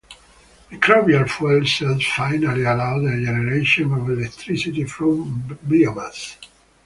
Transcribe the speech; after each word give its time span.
Microbial 0.71 1.29
fuel 1.29 1.63
cells 1.63 2.03
finally 2.15 2.63
allow 2.63 2.97
the 2.99 3.23
generation 3.23 3.93
of 3.93 4.09
electricity 4.09 4.83
from 4.83 5.57
biomass. 5.63 6.37